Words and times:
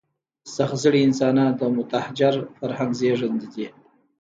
سخت 0.55 0.77
زړي 0.83 0.99
انسانان 1.03 1.51
د 1.57 1.61
متحجر 1.77 2.35
فرهنګ 2.57 2.91
زېږنده 2.99 3.47
دي. 3.53 3.67